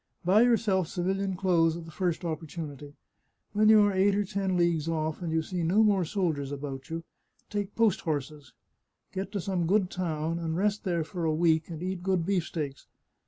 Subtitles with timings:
[0.25, 2.95] Buy yourself civilian clothes at the first opportunity.
[3.53, 6.89] When you are eight or ten leagues oflf, and you see no more soldiers about
[6.89, 7.03] you,
[7.51, 8.53] take post horses,
[9.13, 12.87] get to some good town, and rest there for a week, and eat good beefsteaks.